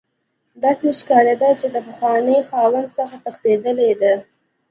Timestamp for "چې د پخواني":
1.59-2.37